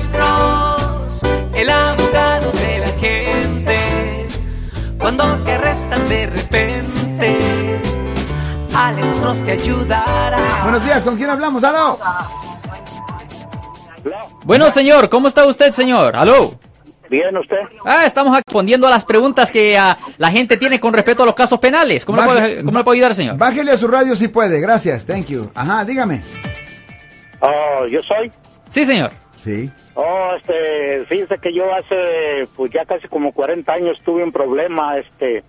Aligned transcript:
Alex 0.00 0.08
Cross, 0.16 1.22
el 1.54 1.68
abogado 1.68 2.50
de 2.52 2.78
la 2.78 2.88
gente. 2.98 4.26
Cuando 4.98 5.24
te 5.44 5.52
arrestan 5.52 6.08
de 6.08 6.26
repente, 6.26 7.38
Alex 8.74 9.20
Cross 9.20 9.42
te 9.44 9.52
ayudará. 9.52 10.38
Buenos 10.62 10.84
días, 10.86 11.02
¿con 11.02 11.16
quién 11.18 11.28
hablamos? 11.28 11.62
¡Aló! 11.64 11.98
Bueno, 14.44 14.70
señor, 14.70 15.10
¿cómo 15.10 15.28
está 15.28 15.44
usted, 15.46 15.70
señor? 15.72 16.16
¿Aló? 16.16 16.52
Bien, 17.10 17.36
usted. 17.36 17.58
Ah, 17.84 18.06
estamos 18.06 18.34
respondiendo 18.34 18.86
a 18.86 18.90
las 18.90 19.04
preguntas 19.04 19.52
que 19.52 19.76
ah, 19.76 19.98
la 20.16 20.30
gente 20.30 20.56
tiene 20.56 20.80
con 20.80 20.94
respecto 20.94 21.24
a 21.24 21.26
los 21.26 21.34
casos 21.34 21.60
penales. 21.60 22.06
¿Cómo, 22.06 22.22
le, 22.22 22.26
Baje- 22.26 22.40
puedo, 22.54 22.64
cómo 22.64 22.78
le 22.78 22.84
puedo 22.84 22.94
ayudar, 22.94 23.14
señor? 23.14 23.36
Bájele 23.36 23.72
a 23.72 23.76
su 23.76 23.86
radio 23.86 24.16
si 24.16 24.28
puede, 24.28 24.60
gracias, 24.60 25.04
thank 25.04 25.26
you. 25.26 25.50
Ajá, 25.54 25.84
dígame. 25.84 26.22
Oh, 27.40 27.86
yo 27.86 28.00
soy. 28.00 28.32
Sí, 28.68 28.86
señor. 28.86 29.10
Sí. 29.42 29.70
Oh, 29.94 30.32
este, 30.36 31.04
fíjese 31.06 31.38
que 31.38 31.52
yo 31.52 31.72
hace, 31.74 32.46
pues 32.56 32.70
ya 32.72 32.84
casi 32.84 33.08
como 33.08 33.32
40 33.32 33.72
años 33.72 33.98
tuve 34.04 34.22
un 34.22 34.32
problema, 34.32 34.98
este, 34.98 35.42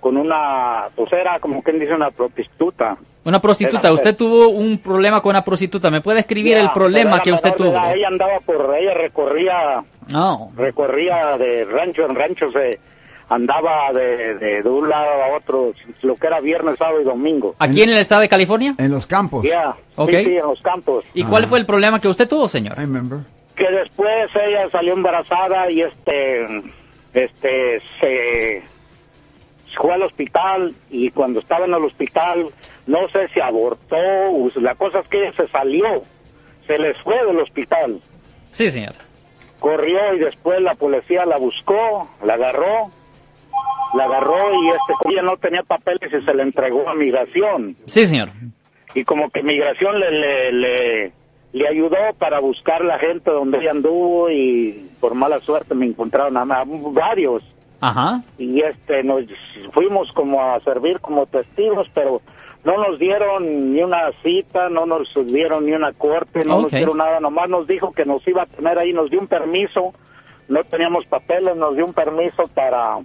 con 0.00 0.16
una, 0.16 0.84
pues 0.94 1.12
era 1.12 1.38
como 1.40 1.62
quien 1.62 1.80
dice 1.80 1.94
una 1.94 2.10
prostituta. 2.10 2.96
Una 3.24 3.40
prostituta. 3.40 3.88
Era- 3.88 3.92
Usted 3.94 4.14
tuvo 4.16 4.50
un 4.50 4.78
problema 4.78 5.20
con 5.22 5.30
una 5.30 5.42
prostituta. 5.44 5.90
¿Me 5.90 6.00
puede 6.02 6.20
escribir 6.20 6.56
Ya, 6.56 6.62
el 6.62 6.70
problema 6.72 7.20
que 7.20 7.32
usted 7.32 7.54
tuvo? 7.54 7.70
edad. 7.70 7.94
Ella 7.96 8.08
andaba 8.08 8.38
por, 8.44 8.74
ella 8.78 8.94
recorría, 8.94 9.82
No. 10.08 10.50
recorría 10.56 11.36
de 11.38 11.64
rancho 11.64 12.04
en 12.04 12.14
rancho, 12.14 12.50
se 12.52 12.78
andaba 13.28 13.92
de, 13.92 14.34
de, 14.36 14.62
de 14.62 14.68
un 14.68 14.88
lado 14.88 15.22
a 15.24 15.36
otro, 15.36 15.72
lo 16.02 16.14
que 16.16 16.26
era 16.26 16.40
viernes, 16.40 16.76
sábado 16.78 17.00
y 17.00 17.04
domingo. 17.04 17.54
¿Aquí 17.58 17.82
en 17.82 17.90
el 17.90 17.98
estado 17.98 18.20
de 18.20 18.28
California? 18.28 18.74
En 18.78 18.90
los 18.90 19.06
campos. 19.06 19.44
Ya, 19.44 19.74
sí, 19.96 20.04
sí, 20.24 20.36
en 20.36 20.46
los 20.46 20.60
campos. 20.62 21.04
¿Y 21.14 21.24
cuál 21.24 21.46
fue 21.46 21.58
el 21.58 21.66
problema 21.66 22.00
que 22.00 22.08
usted 22.08 22.28
tuvo, 22.28 22.48
señor? 22.48 22.74
I 22.76 22.80
remember. 22.80 23.20
que 23.56 23.70
después 23.70 24.30
ella 24.34 24.68
salió 24.70 24.92
embarazada 24.94 25.70
y 25.70 25.80
este 25.82 26.46
este 27.12 27.80
se 28.00 28.62
fue 29.76 29.92
al 29.94 30.02
hospital 30.02 30.74
y 30.90 31.10
cuando 31.10 31.40
estaba 31.40 31.64
en 31.64 31.74
el 31.74 31.84
hospital 31.84 32.46
no 32.86 33.08
sé 33.08 33.28
si 33.32 33.40
abortó 33.40 33.96
la 34.56 34.74
cosa 34.74 35.00
es 35.00 35.08
que 35.08 35.22
ella 35.22 35.32
se 35.36 35.48
salió 35.48 36.02
se 36.66 36.78
les 36.78 36.96
fue 37.02 37.24
del 37.26 37.38
hospital 37.40 38.00
Sí, 38.50 38.70
señor. 38.70 38.94
corrió 39.60 40.14
y 40.14 40.18
después 40.20 40.60
la 40.60 40.74
policía 40.74 41.24
la 41.26 41.36
buscó 41.38 42.08
la 42.24 42.34
agarró 42.34 42.90
la 43.96 44.04
agarró 44.04 44.62
y 44.62 44.68
este 44.68 45.10
ella 45.10 45.22
no 45.22 45.36
tenía 45.36 45.62
papeles 45.62 46.12
y 46.12 46.24
se 46.24 46.34
le 46.34 46.42
entregó 46.42 46.88
a 46.88 46.94
migración. 46.94 47.76
Sí, 47.86 48.06
señor. 48.06 48.30
y 48.94 49.04
como 49.04 49.30
que 49.30 49.42
migración 49.42 49.98
le, 50.00 50.10
le, 50.10 50.52
le, 50.52 51.12
le 51.52 51.68
ayudó 51.68 51.96
para 52.18 52.40
buscar 52.40 52.84
la 52.84 52.98
gente 52.98 53.30
donde 53.30 53.58
ella 53.58 53.70
anduvo 53.70 54.30
y 54.30 54.88
por 55.00 55.14
mala 55.14 55.40
suerte 55.40 55.74
me 55.74 55.86
encontraron 55.86 56.36
a, 56.36 56.64
varios. 56.92 57.42
Ajá. 57.80 58.22
y 58.38 58.62
este 58.62 59.02
nos 59.02 59.24
fuimos 59.72 60.10
como 60.12 60.40
a 60.40 60.58
servir 60.60 61.00
como 61.00 61.26
testigos 61.26 61.86
pero 61.92 62.22
no 62.64 62.78
nos 62.78 62.98
dieron 62.98 63.74
ni 63.74 63.82
una 63.82 64.10
cita 64.22 64.70
no 64.70 64.86
nos 64.86 65.06
dieron 65.26 65.66
ni 65.66 65.72
una 65.72 65.92
corte 65.92 66.44
no 66.46 66.62
nos 66.62 66.70
dieron 66.72 66.96
nada. 66.96 67.20
Nomás 67.20 67.50
nos 67.50 67.66
dijo 67.66 67.92
que 67.92 68.06
nos 68.06 68.26
iba 68.26 68.44
a 68.44 68.46
tener 68.46 68.78
ahí 68.78 68.92
nos 68.92 69.10
dio 69.10 69.20
un 69.20 69.26
permiso. 69.26 69.92
No 70.48 70.64
teníamos 70.64 71.04
papeles 71.06 71.56
nos 71.56 71.76
dio 71.76 71.84
un 71.84 71.92
permiso 71.92 72.48
para 72.54 73.00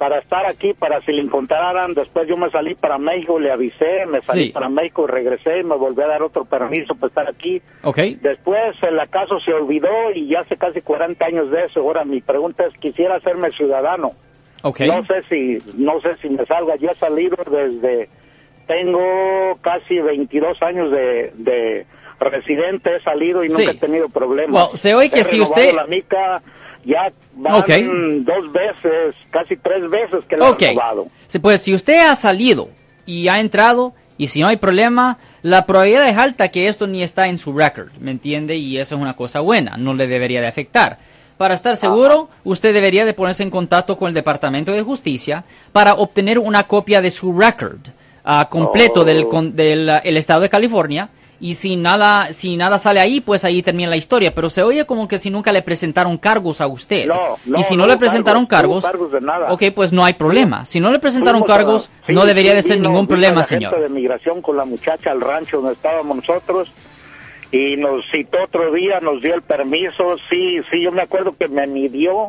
para 0.00 0.18
estar 0.18 0.46
aquí, 0.46 0.72
para 0.72 0.98
si 1.02 1.12
le 1.12 1.20
encontraran. 1.20 1.92
Después 1.92 2.26
yo 2.26 2.34
me 2.38 2.50
salí 2.50 2.74
para 2.74 2.96
México, 2.96 3.38
le 3.38 3.52
avisé, 3.52 4.06
me 4.06 4.22
salí 4.22 4.44
Sí. 4.46 4.50
para 4.50 4.70
México, 4.70 5.06
regresé 5.06 5.58
y 5.58 5.62
me 5.62 5.76
volví 5.76 6.00
a 6.00 6.06
dar 6.06 6.22
otro 6.22 6.46
permiso 6.46 6.94
para 6.94 7.08
estar 7.08 7.28
aquí. 7.28 7.60
Ok. 7.82 7.98
Después 8.22 8.62
el 8.80 8.98
acaso 8.98 9.38
se 9.40 9.52
olvidó 9.52 9.90
y 10.14 10.26
ya 10.30 10.40
hace 10.40 10.56
casi 10.56 10.80
40 10.80 11.26
años 11.26 11.50
de 11.50 11.64
eso. 11.66 11.80
Ahora 11.80 12.06
mi 12.06 12.22
pregunta 12.22 12.64
es, 12.64 12.72
quisiera 12.78 13.16
hacerme 13.16 13.50
ciudadano. 13.52 14.12
Ok. 14.62 14.80
No 14.86 15.04
sé 15.04 15.22
si 15.28 15.58
no 15.76 16.00
sé 16.00 16.16
si 16.22 16.30
me 16.30 16.46
salga. 16.46 16.76
Yo 16.76 16.88
he 16.90 16.94
salido 16.94 17.36
desde, 17.50 18.08
tengo 18.66 19.58
casi 19.60 19.98
22 19.98 20.62
años 20.62 20.90
de, 20.90 21.32
de 21.34 21.86
residente, 22.20 22.96
he 22.96 23.00
salido 23.02 23.44
y 23.44 23.48
nunca 23.48 23.64
Sí. 23.64 23.76
he 23.76 23.80
tenido 23.80 24.08
problemas. 24.08 24.68
Well, 24.68 24.76
se 24.78 24.94
oye 24.94 25.10
que 25.10 25.20
He 25.20 25.24
si 25.24 25.40
usted- 25.40 25.74
la 25.74 25.86
mica 25.86 26.40
ya 26.84 27.12
van 27.36 28.24
dos 28.24 28.52
veces, 28.52 29.14
casi 29.30 29.56
tres 29.56 29.88
veces 29.90 30.24
que 30.28 30.36
la 30.36 30.50
Ok. 30.50 30.62
he 30.62 30.66
renovado. 30.68 31.06
Sí, 31.26 31.38
pues 31.38 31.62
si 31.62 31.74
usted 31.74 31.98
ha 32.08 32.14
salido 32.16 32.68
y 33.06 33.28
ha 33.28 33.40
entrado 33.40 33.92
y 34.18 34.28
si 34.28 34.40
no 34.40 34.48
hay 34.48 34.56
problema, 34.56 35.18
la 35.42 35.64
probabilidad 35.66 36.08
es 36.08 36.16
alta 36.18 36.48
que 36.48 36.68
esto 36.68 36.86
ni 36.86 37.02
está 37.02 37.28
en 37.28 37.38
su 37.38 37.52
record, 37.56 37.88
¿me 38.00 38.10
entiende? 38.10 38.56
Y 38.56 38.78
eso 38.78 38.94
es 38.96 39.00
una 39.00 39.16
cosa 39.16 39.40
buena, 39.40 39.76
no 39.78 39.94
le 39.94 40.06
debería 40.06 40.40
de 40.40 40.46
afectar. 40.46 40.98
Para 41.38 41.54
estar 41.54 41.74
seguro, 41.78 42.28
usted 42.44 42.74
debería 42.74 43.06
de 43.06 43.14
ponerse 43.14 43.42
en 43.42 43.48
contacto 43.50 43.96
con 43.96 44.08
el 44.08 44.14
Departamento 44.14 44.72
de 44.72 44.82
Justicia 44.82 45.44
para 45.72 45.94
obtener 45.94 46.38
una 46.38 46.64
copia 46.64 47.00
de 47.00 47.10
su 47.10 47.32
record 47.38 47.78
ah, 48.24 48.46
completo 48.50 49.00
Oh. 49.00 49.04
del, 49.04 49.26
con- 49.26 49.56
del 49.56 49.88
ah, 49.88 49.98
el 50.04 50.18
estado 50.18 50.42
de 50.42 50.50
California. 50.50 51.08
Y 51.40 51.54
si 51.54 51.76
nada, 51.76 52.32
si 52.34 52.56
nada 52.58 52.78
sale 52.78 53.00
ahí, 53.00 53.20
pues 53.20 53.44
ahí 53.44 53.62
termina 53.62 53.88
la 53.88 53.96
historia. 53.96 54.34
Pero 54.34 54.50
se 54.50 54.62
oye 54.62 54.84
como 54.84 55.08
que 55.08 55.18
si 55.18 55.30
nunca 55.30 55.52
le 55.52 55.62
presentaron 55.62 56.18
cargos 56.18 56.60
a 56.60 56.66
usted. 56.66 57.06
No, 57.06 57.38
no, 57.46 57.58
y 57.58 57.62
si 57.62 57.76
no, 57.76 57.84
no 57.84 57.88
le 57.88 57.96
presentaron 57.96 58.44
cargos, 58.44 58.84
cargos, 58.84 59.08
cargos 59.08 59.20
de 59.20 59.26
nada. 59.26 59.52
ok, 59.52 59.62
pues 59.74 59.92
no 59.92 60.04
hay 60.04 60.12
problema. 60.14 60.66
Si 60.66 60.80
no 60.80 60.92
le 60.92 60.98
presentaron 60.98 61.40
Fuimos 61.40 61.56
cargos, 61.56 61.90
sí, 62.06 62.12
no 62.12 62.26
debería 62.26 62.50
sí, 62.52 62.56
de 62.56 62.62
ser 62.62 62.80
ningún 62.80 63.06
problema, 63.06 63.42
señor. 63.42 63.80
de 63.80 63.88
migración 63.88 64.42
con 64.42 64.56
la 64.56 64.66
muchacha 64.66 65.10
al 65.10 65.20
rancho 65.22 65.56
donde 65.58 65.72
estábamos 65.72 66.16
nosotros 66.16 66.70
y 67.52 67.76
nos 67.76 68.04
citó 68.10 68.44
otro 68.44 68.72
día, 68.72 69.00
nos 69.00 69.22
dio 69.22 69.34
el 69.34 69.42
permiso, 69.42 70.16
sí, 70.28 70.60
sí, 70.70 70.82
yo 70.82 70.92
me 70.92 71.02
acuerdo 71.02 71.34
que 71.36 71.48
me 71.48 71.66
midió, 71.66 72.28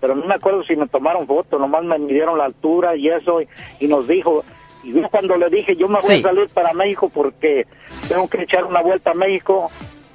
pero 0.00 0.14
no 0.14 0.26
me 0.26 0.34
acuerdo 0.34 0.62
si 0.64 0.76
me 0.76 0.86
tomaron 0.86 1.26
foto, 1.26 1.58
nomás 1.58 1.82
me 1.82 1.98
midieron 1.98 2.38
la 2.38 2.44
altura 2.44 2.94
y 2.94 3.08
eso 3.08 3.40
y, 3.40 3.48
y 3.80 3.88
nos 3.88 4.06
dijo, 4.06 4.44
y 4.84 4.92
yo 4.92 5.08
cuando 5.10 5.36
le 5.36 5.48
dije, 5.50 5.74
yo 5.76 5.88
me 5.88 5.98
voy 6.00 6.16
Sí. 6.16 6.20
a 6.20 6.22
salir 6.22 6.48
para 6.50 6.72
México 6.72 7.10
porque 7.12 7.66
tengo 8.08 8.28
que 8.28 8.42
echar 8.42 8.64
una 8.64 8.80
vuelta 8.82 9.10
a 9.10 9.14
México 9.14 9.70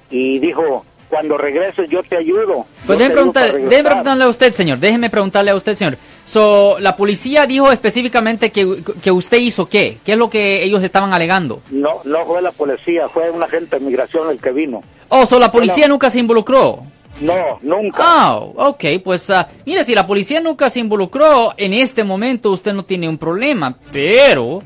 y 0.09 0.39
dijo, 0.39 0.85
cuando 1.09 1.37
regreses 1.39 1.89
yo 1.89 2.03
te 2.03 2.17
ayudo. 2.17 2.65
Pues 2.85 2.99
déjeme, 2.99 3.15
preguntar- 3.15 3.45
déjeme 3.45 3.59
regresar". 3.65 3.85
preguntarle 3.85 4.23
a 4.23 4.27
usted, 4.27 4.51
señor. 4.51 4.77
Déjeme 4.77 5.09
preguntarle 5.09 5.49
a 5.51 5.55
usted, 5.55 5.73
señor. 5.75 5.97
So, 6.23 6.77
la 6.79 6.95
policía 6.95 7.47
dijo 7.47 7.71
específicamente 7.71 8.51
que, 8.51 8.75
que 9.01 9.11
usted 9.11 9.37
hizo 9.39 9.65
qué. 9.67 9.97
¿Qué 10.05 10.11
es 10.11 10.17
lo 10.19 10.29
que 10.29 10.63
ellos 10.63 10.83
estaban 10.83 11.11
alegando? 11.11 11.61
No, 11.71 12.01
no 12.05 12.25
fue 12.25 12.43
la 12.43 12.51
policía, 12.51 13.09
fue 13.09 13.31
un 13.31 13.41
agente 13.41 13.79
de 13.79 13.85
migración 13.85 14.29
el 14.29 14.39
que 14.39 14.51
vino. 14.51 14.83
Oh, 15.07 15.25
so 15.25 15.39
la 15.39 15.51
policía 15.51 15.85
Bueno. 15.85 15.95
nunca 15.95 16.11
se 16.11 16.19
involucró. 16.19 16.83
No, 17.19 17.59
nunca. 17.61 17.97
Ah, 18.01 18.35
ok, 18.37 18.83
pues 19.03 19.29
ah, 19.29 19.47
mire, 19.65 19.83
si 19.83 19.93
la 19.93 20.07
policía 20.07 20.39
nunca 20.39 20.69
se 20.69 20.79
involucró, 20.79 21.53
en 21.57 21.73
este 21.73 22.03
momento 22.03 22.51
usted 22.51 22.73
no 22.73 22.83
tiene 22.83 23.09
un 23.09 23.17
problema, 23.17 23.75
pero, 23.91 24.61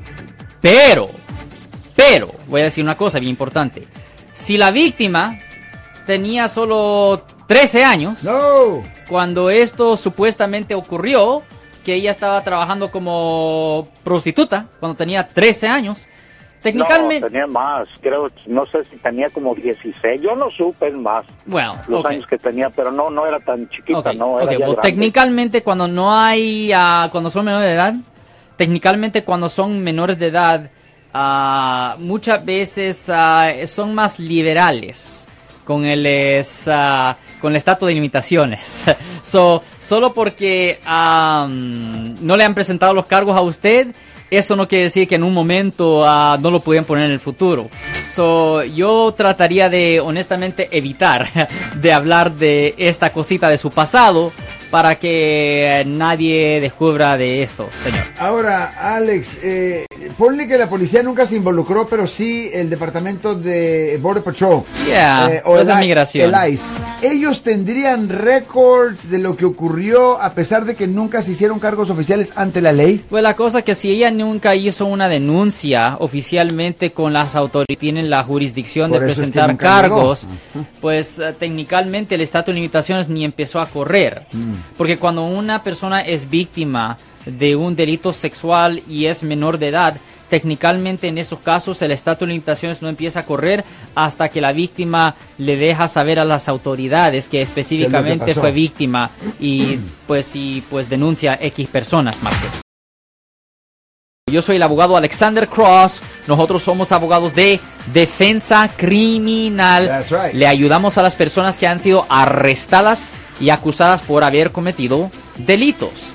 pero, 0.60 1.08
pero, 1.96 2.28
voy 2.46 2.60
a 2.60 2.64
decir 2.64 2.84
una 2.84 2.96
cosa 2.96 3.18
bien 3.18 3.30
importante. 3.30 3.86
Si 4.32 4.56
la 4.56 4.70
víctima 4.70 5.38
tenía 6.06 6.48
solo 6.48 7.24
13 7.46 7.84
años, 7.84 8.22
No. 8.24 8.82
cuando 9.08 9.50
esto 9.50 9.96
supuestamente 9.96 10.74
ocurrió, 10.74 11.42
que 11.84 11.94
ella 11.94 12.10
estaba 12.12 12.42
trabajando 12.42 12.90
como 12.90 13.88
prostituta, 14.02 14.68
cuando 14.80 14.96
tenía 14.96 15.26
13 15.28 15.68
años, 15.68 16.08
técnicamente... 16.64 17.20
No, 17.20 17.26
tenía 17.28 17.46
más, 17.46 17.86
creo, 18.00 18.28
no 18.48 18.66
sé 18.66 18.84
si 18.84 18.96
tenía 18.96 19.28
como 19.30 19.54
16, 19.54 20.20
yo 20.22 20.34
no 20.34 20.50
supe 20.50 20.90
más 20.90 21.24
Well, 21.46 21.72
los 21.86 22.00
ok. 22.00 22.06
años 22.06 22.26
que 22.26 22.38
tenía, 22.38 22.70
pero 22.70 22.90
no, 22.90 23.10
no 23.10 23.26
era 23.26 23.38
tan 23.38 23.68
chiquita, 23.68 23.98
Ok, 24.00 24.14
no, 24.16 24.40
era 24.40 24.46
ok, 24.46 24.50
ya 24.50 24.66
pues 24.66 24.76
grande. 24.76 24.80
técnicamente 24.82 25.62
cuando 25.62 25.86
no 25.86 26.12
hay, 26.12 26.72
ah, 26.74 27.08
cuando 27.12 27.30
son 27.30 27.44
menores 27.44 27.68
de 27.68 27.74
edad, 27.74 27.94
técnicamente 28.56 29.22
cuando 29.22 29.48
son 29.48 29.80
menores 29.84 30.18
de 30.18 30.26
edad, 30.26 30.70
ah, 31.12 31.94
muchas 31.98 32.44
veces 32.44 33.08
ah, 33.12 33.52
son 33.66 33.94
más 33.94 34.18
liberales 34.18 35.28
con 35.64 35.84
el 35.84 36.06
es, 36.06 36.68
ah, 36.70 37.16
con 37.40 37.52
el 37.52 37.56
estatus 37.56 37.88
de 37.88 37.94
limitaciones. 37.94 38.84
so, 39.22 39.62
solo 39.80 40.14
porque 40.14 40.80
am, 40.84 42.14
no 42.24 42.36
le 42.36 42.44
han 42.44 42.54
presentado 42.54 42.92
los 42.92 43.06
cargos 43.06 43.36
a 43.36 43.40
usted, 43.40 43.88
eso 44.30 44.56
no 44.56 44.66
quiere 44.66 44.84
decir 44.84 45.06
que 45.06 45.14
en 45.14 45.22
un 45.22 45.32
momento 45.32 46.04
ah, 46.06 46.38
no 46.40 46.50
lo 46.50 46.60
pudieran 46.60 46.84
poner 46.84 47.06
en 47.06 47.12
el 47.12 47.20
futuro. 47.20 47.68
So, 48.10 48.64
yo 48.64 49.12
trataría 49.16 49.68
de 49.68 50.00
honestamente 50.00 50.68
evitar 50.70 51.48
de 51.76 51.92
hablar 51.92 52.32
de 52.32 52.74
esta 52.78 53.12
cosita 53.12 53.48
de 53.48 53.58
su 53.58 53.70
pasado 53.70 54.32
para 54.70 54.98
que 54.98 55.84
nadie 55.86 56.60
descubra 56.60 57.16
de 57.16 57.42
esto, 57.42 57.68
señor. 57.84 58.04
Ahora, 58.18 58.74
Alex, 58.96 59.38
eh, 59.42 59.86
ponle 60.16 60.46
que 60.46 60.58
la 60.58 60.68
policía 60.68 61.02
nunca 61.02 61.26
se 61.26 61.36
involucró, 61.36 61.86
pero 61.86 62.06
sí 62.06 62.50
el 62.52 62.70
departamento 62.70 63.34
de 63.34 63.98
Border 64.00 64.22
Patrol. 64.22 64.62
Yeah, 64.86 65.42
o 65.44 65.58
esa 65.58 65.72
el, 65.72 65.78
es 65.78 65.84
migración. 65.84 66.34
el 66.34 66.52
ICE. 66.52 66.64
ellos 67.02 67.42
tendrían 67.42 68.08
récords 68.08 69.10
de 69.10 69.18
lo 69.18 69.36
que 69.36 69.44
ocurrió 69.44 70.20
a 70.20 70.34
pesar 70.34 70.64
de 70.64 70.74
que 70.74 70.86
nunca 70.86 71.22
se 71.22 71.32
hicieron 71.32 71.58
cargos 71.58 71.90
oficiales 71.90 72.32
ante 72.36 72.60
la 72.60 72.72
ley. 72.72 73.04
Pues 73.08 73.22
la 73.22 73.34
cosa 73.34 73.62
que 73.62 73.74
si 73.74 73.90
ella 73.90 74.10
nunca 74.10 74.54
hizo 74.54 74.86
una 74.86 75.08
denuncia 75.08 75.96
oficialmente 76.00 76.92
con 76.92 77.12
las 77.12 77.34
autoridades, 77.34 77.78
tienen 77.78 78.10
la 78.10 78.22
jurisdicción 78.22 78.90
Por 78.90 79.00
de 79.00 79.06
eso 79.06 79.22
es 79.22 79.26
que 79.26 79.32
presentar 79.32 79.56
cargos, 79.56 80.26
pues 80.80 81.18
eh, 81.18 81.34
técnicamente 81.38 82.14
el 82.14 82.20
estatus 82.20 82.54
de 82.54 82.60
limitaciones 82.60 83.08
ni 83.08 83.24
empezó 83.24 83.60
a 83.60 83.66
correr. 83.66 84.26
Porque 84.76 84.98
cuando 84.98 85.24
una 85.24 85.62
persona 85.62 86.00
es 86.00 86.28
víctima 86.28 86.96
de 87.26 87.56
un 87.56 87.76
delito 87.76 88.12
sexual 88.12 88.82
y 88.88 89.06
es 89.06 89.22
menor 89.22 89.58
de 89.58 89.68
edad, 89.68 89.96
técnicamente 90.28 91.08
en 91.08 91.18
esos 91.18 91.38
casos 91.40 91.80
el 91.82 91.90
estatus 91.92 92.26
de 92.26 92.32
limitaciones 92.32 92.82
no 92.82 92.88
empieza 92.88 93.20
a 93.20 93.26
correr 93.26 93.64
hasta 93.94 94.28
que 94.28 94.40
la 94.40 94.52
víctima 94.52 95.14
le 95.38 95.56
deja 95.56 95.88
saber 95.88 96.18
a 96.18 96.24
las 96.24 96.48
autoridades 96.48 97.28
que 97.28 97.42
específicamente 97.42 98.34
fue 98.34 98.52
víctima 98.52 99.10
y 99.38 99.78
pues 100.06 100.34
y 100.34 100.62
pues 100.70 100.88
denuncia 100.88 101.38
X 101.40 101.68
personas 101.68 102.22
más 102.22 102.34
que 102.34 102.64
yo 104.32 104.40
soy 104.42 104.56
el 104.56 104.62
abogado 104.62 104.96
Alexander 104.96 105.46
Cross. 105.46 106.02
Nosotros 106.26 106.62
somos 106.62 106.90
abogados 106.92 107.34
de 107.34 107.60
defensa 107.92 108.70
criminal. 108.74 109.86
That's 109.86 110.10
right. 110.10 110.34
Le 110.34 110.46
ayudamos 110.46 110.96
a 110.96 111.02
las 111.02 111.14
personas 111.14 111.58
que 111.58 111.66
han 111.66 111.78
sido 111.78 112.06
arrestadas 112.08 113.12
y 113.38 113.50
acusadas 113.50 114.00
por 114.00 114.24
haber 114.24 114.50
cometido 114.50 115.10
delitos. 115.36 116.14